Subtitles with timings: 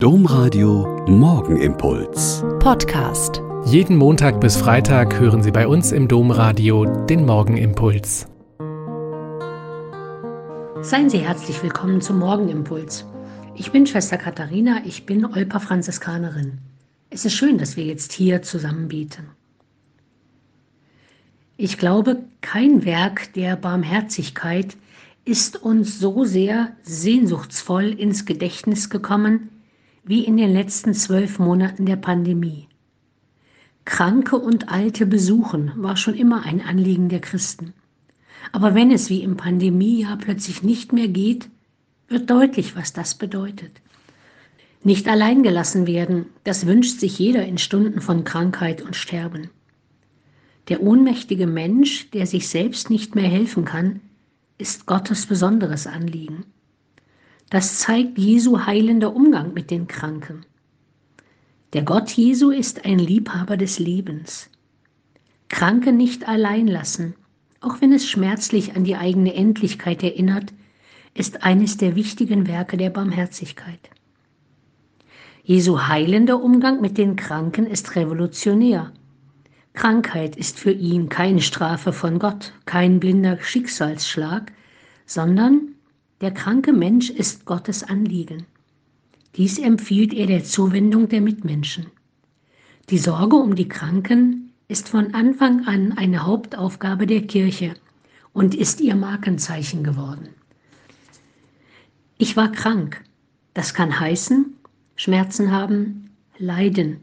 [0.00, 2.44] Domradio Morgenimpuls.
[2.60, 3.42] Podcast.
[3.64, 8.28] Jeden Montag bis Freitag hören Sie bei uns im Domradio den Morgenimpuls.
[10.82, 13.06] Seien Sie herzlich willkommen zum Morgenimpuls.
[13.56, 16.58] Ich bin Schwester Katharina, ich bin Olper Franziskanerin.
[17.10, 19.30] Es ist schön, dass wir jetzt hier zusammen beten.
[21.56, 24.76] Ich glaube, kein Werk der Barmherzigkeit
[25.24, 29.50] ist uns so sehr sehnsuchtsvoll ins Gedächtnis gekommen
[30.08, 32.66] wie in den letzten zwölf Monaten der Pandemie.
[33.84, 37.74] Kranke und Alte besuchen war schon immer ein Anliegen der Christen.
[38.50, 41.50] Aber wenn es wie im Pandemiejahr plötzlich nicht mehr geht,
[42.08, 43.82] wird deutlich, was das bedeutet.
[44.82, 49.50] Nicht allein gelassen werden, das wünscht sich jeder in Stunden von Krankheit und Sterben.
[50.68, 54.00] Der ohnmächtige Mensch, der sich selbst nicht mehr helfen kann,
[54.56, 56.44] ist Gottes besonderes Anliegen.
[57.50, 60.44] Das zeigt Jesu heilender Umgang mit den Kranken.
[61.72, 64.50] Der Gott Jesu ist ein Liebhaber des Lebens.
[65.48, 67.14] Kranke nicht allein lassen,
[67.60, 70.52] auch wenn es schmerzlich an die eigene Endlichkeit erinnert,
[71.14, 73.80] ist eines der wichtigen Werke der Barmherzigkeit.
[75.42, 78.92] Jesu heilender Umgang mit den Kranken ist revolutionär.
[79.72, 84.52] Krankheit ist für ihn keine Strafe von Gott, kein blinder Schicksalsschlag,
[85.06, 85.74] sondern
[86.20, 88.46] der kranke Mensch ist Gottes Anliegen.
[89.36, 91.86] Dies empfiehlt er der Zuwendung der Mitmenschen.
[92.90, 97.74] Die Sorge um die Kranken ist von Anfang an eine Hauptaufgabe der Kirche
[98.32, 100.30] und ist ihr Markenzeichen geworden.
[102.18, 103.04] Ich war krank.
[103.54, 104.54] Das kann heißen,
[104.96, 106.98] Schmerzen haben, leiden,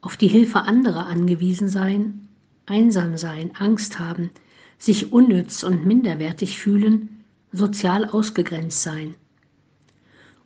[0.00, 2.28] auf die Hilfe anderer angewiesen sein,
[2.66, 4.30] einsam sein, Angst haben,
[4.78, 7.21] sich unnütz und minderwertig fühlen
[7.52, 9.14] sozial ausgegrenzt sein.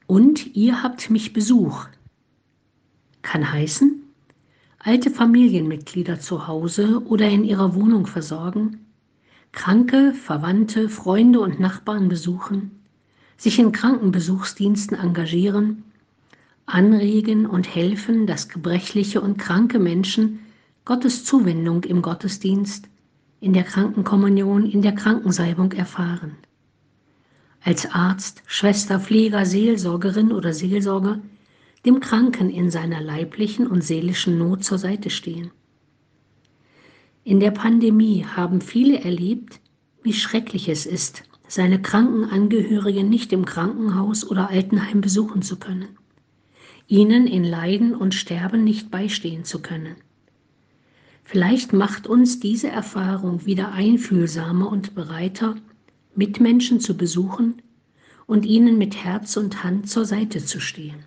[0.06, 1.86] Und ihr habt mich Besuch.
[3.22, 4.02] Kann heißen,
[4.78, 8.86] alte Familienmitglieder zu Hause oder in ihrer Wohnung versorgen,
[9.52, 12.72] Kranke, Verwandte, Freunde und Nachbarn besuchen,
[13.36, 15.82] sich in Krankenbesuchsdiensten engagieren,
[16.66, 20.41] anregen und helfen, dass gebrechliche und kranke Menschen
[20.84, 22.88] Gottes Zuwendung im Gottesdienst,
[23.41, 26.36] in der Krankenkommunion, in der Krankensalbung erfahren
[27.66, 31.19] als Arzt, Schwester, Pfleger, Seelsorgerin oder Seelsorger
[31.84, 35.50] dem Kranken in seiner leiblichen und seelischen Not zur Seite stehen.
[37.25, 39.59] In der Pandemie haben viele erlebt,
[40.05, 45.88] wie schrecklich es ist, seine kranken Angehörigen nicht im Krankenhaus oder Altenheim besuchen zu können,
[46.87, 49.97] ihnen in Leiden und Sterben nicht beistehen zu können.
[51.25, 55.56] Vielleicht macht uns diese Erfahrung wieder einfühlsamer und bereiter,
[56.16, 57.62] Mitmenschen zu besuchen
[58.27, 61.06] und ihnen mit Herz und Hand zur Seite zu stehen.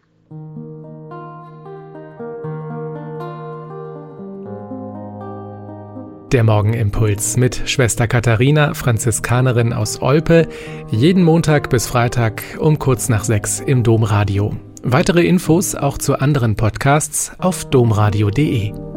[6.32, 10.48] Der Morgenimpuls mit Schwester Katharina, Franziskanerin aus Olpe,
[10.92, 14.56] jeden Montag bis Freitag um kurz nach sechs im Domradio.
[14.84, 18.89] Weitere Infos auch zu anderen Podcasts auf domradio.de.